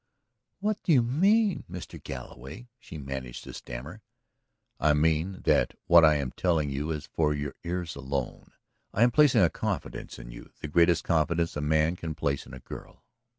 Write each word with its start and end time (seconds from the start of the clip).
"What 0.61 0.81
do 0.81 0.91
you 0.91 1.03
mean, 1.03 1.63
Mr. 1.69 2.01
Galloway?" 2.01 2.69
she 2.79 2.97
managed 2.97 3.43
to 3.43 3.53
stammer. 3.53 4.01
"I 4.79 4.95
mean 4.95 5.41
that 5.45 5.75
what 5.85 6.03
I 6.03 6.15
am 6.15 6.31
telling 6.31 6.71
you 6.71 6.89
is 6.89 7.05
for 7.05 7.35
your 7.35 7.53
ears 7.63 7.95
alone. 7.95 8.49
I 8.95 9.03
am 9.03 9.11
placing 9.11 9.43
a 9.43 9.49
confidence 9.51 10.17
in 10.17 10.31
you, 10.31 10.51
the 10.59 10.67
greatest 10.67 11.03
confidence 11.03 11.55
a 11.55 11.61
man 11.61 11.95
can 11.97 12.15
place 12.15 12.47
in 12.47 12.53
a 12.55 12.59
girl. 12.59 13.03